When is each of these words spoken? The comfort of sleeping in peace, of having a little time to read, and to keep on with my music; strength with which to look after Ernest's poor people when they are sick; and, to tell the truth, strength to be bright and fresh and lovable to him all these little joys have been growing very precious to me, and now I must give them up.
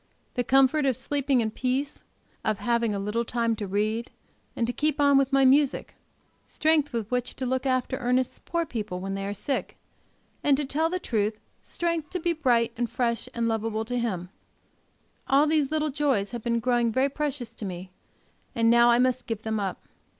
The 0.33 0.43
comfort 0.43 0.87
of 0.87 0.97
sleeping 0.97 1.41
in 1.41 1.51
peace, 1.51 2.03
of 2.43 2.57
having 2.57 2.91
a 2.91 2.97
little 2.99 3.23
time 3.23 3.55
to 3.57 3.67
read, 3.67 4.09
and 4.55 4.65
to 4.65 4.73
keep 4.73 4.99
on 4.99 5.15
with 5.15 5.31
my 5.31 5.45
music; 5.45 5.93
strength 6.47 6.91
with 6.91 7.11
which 7.11 7.35
to 7.35 7.45
look 7.45 7.67
after 7.67 7.97
Ernest's 7.97 8.39
poor 8.43 8.65
people 8.65 8.99
when 8.99 9.13
they 9.13 9.27
are 9.27 9.33
sick; 9.35 9.77
and, 10.43 10.57
to 10.57 10.65
tell 10.65 10.89
the 10.89 10.97
truth, 10.97 11.37
strength 11.61 12.09
to 12.09 12.19
be 12.19 12.33
bright 12.33 12.73
and 12.75 12.89
fresh 12.89 13.29
and 13.35 13.47
lovable 13.47 13.85
to 13.85 13.99
him 13.99 14.29
all 15.27 15.45
these 15.45 15.69
little 15.69 15.91
joys 15.91 16.31
have 16.31 16.41
been 16.41 16.59
growing 16.59 16.91
very 16.91 17.07
precious 17.07 17.53
to 17.53 17.63
me, 17.63 17.91
and 18.55 18.71
now 18.71 18.89
I 18.89 18.97
must 18.97 19.27
give 19.27 19.43
them 19.43 19.59
up. 19.59 19.85